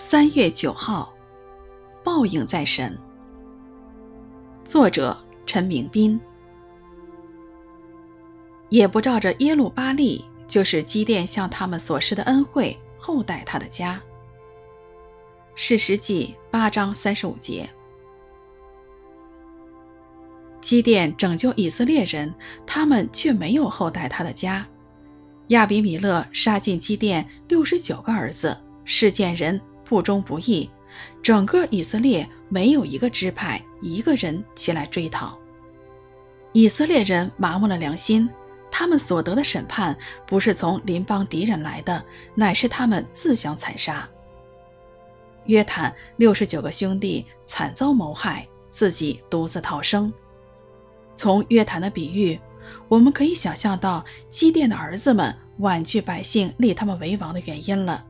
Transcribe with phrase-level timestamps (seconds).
[0.00, 1.12] 三月九号，
[2.04, 2.96] 报应在神。
[4.64, 6.20] 作者陈明斌。
[8.68, 14.00] 也不照着耶路巴利，就是基甸向他们所施的恩惠，厚待他的家。
[15.56, 17.68] 士师记八章三十五节。
[20.60, 22.32] 基甸拯救以色列人，
[22.64, 24.64] 他们却没有厚待他的家。
[25.48, 29.60] 亚比米勒杀尽基甸六十九个儿子，事件人。
[29.88, 30.68] 不忠不义，
[31.22, 35.36] 整个以色列没有一个支派一个人起来追讨。
[36.52, 38.28] 以色列人麻木了良心，
[38.70, 39.96] 他们所得的审判
[40.26, 44.06] 不是从邻邦敌人来的，乃是他们自相残杀。
[45.46, 50.12] 约坦六十九个兄弟惨遭谋害，自己独自逃生。
[51.14, 52.38] 从约坦的比喻，
[52.88, 58.04] 我们可以想象到基甸的儿子们婉拒百姓立他们为王的原因了。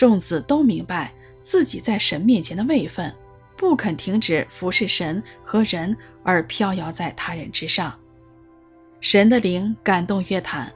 [0.00, 1.12] 众子都明白
[1.42, 3.14] 自己在神面前的位分，
[3.54, 7.94] 不肯停止服侍神和人，而飘摇在他人之上。
[9.02, 10.72] 神的灵感动约坦，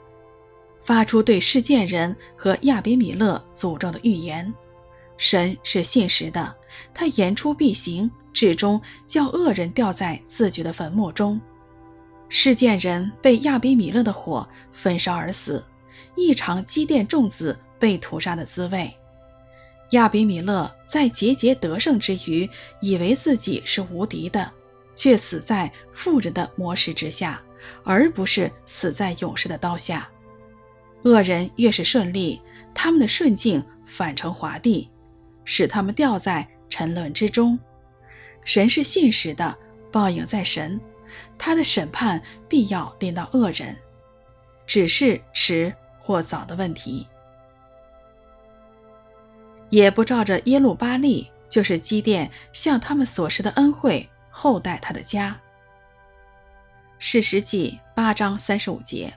[0.84, 4.52] 发出对示剑人和亚比米勒诅咒的预言。
[5.16, 6.54] 神是信实的，
[6.92, 11.40] 他言出必行，至终叫恶人掉在自己的坟墓中。
[12.28, 15.64] 示剑人被亚比米勒的火焚烧而死，
[16.14, 18.94] 一尝基甸众子被屠杀的滋味。
[19.94, 22.48] 亚比米勒在节节得胜之余，
[22.80, 24.50] 以为自己是无敌的，
[24.94, 27.42] 却死在妇人的磨石之下，
[27.82, 30.08] 而不是死在勇士的刀下。
[31.02, 32.40] 恶人越是顺利，
[32.74, 34.88] 他们的顺境反成滑地，
[35.44, 37.58] 使他们掉在沉沦之中。
[38.44, 39.56] 神是信实的，
[39.90, 40.80] 报应在神，
[41.38, 43.76] 他的审判必要临到恶人，
[44.66, 47.06] 只是迟或早的问题。
[49.74, 55.36] 也不照着耶路巴利，就是基甸向他们所施的恩惠，厚待他的家。
[57.00, 59.12] 士师记八章三十五节。